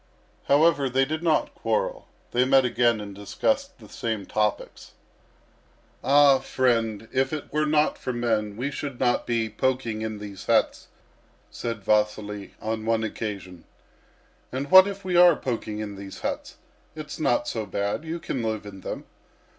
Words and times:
However, 0.45 0.89
they 0.89 1.05
did 1.05 1.21
not 1.21 1.53
quarrel. 1.53 2.07
They 2.31 2.43
met 2.43 2.65
again 2.65 2.99
and 2.99 3.13
discussed 3.13 3.77
the 3.77 3.87
same 3.87 4.25
topics. 4.25 4.93
"All, 6.03 6.43
mend, 6.57 7.07
if 7.13 7.31
it 7.31 7.53
were 7.53 7.67
not 7.67 7.99
for 7.99 8.11
men 8.11 8.57
we 8.57 8.71
should 8.71 8.99
not 8.99 9.27
be 9.27 9.47
poking 9.47 10.01
in 10.01 10.17
these 10.17 10.47
huts," 10.47 10.87
said 11.51 11.83
Vasily, 11.83 12.55
on 12.59 12.83
one 12.83 13.03
occasion. 13.03 13.63
"And 14.51 14.71
what 14.71 14.87
if 14.87 15.05
we 15.05 15.15
are 15.17 15.35
poking 15.35 15.77
in 15.77 15.97
these 15.97 16.21
huts? 16.21 16.57
It's 16.95 17.19
not 17.19 17.47
so 17.47 17.67
bad. 17.67 18.03
You 18.03 18.19
can 18.19 18.41
live 18.41 18.65
in 18.65 18.81
them." 18.81 19.03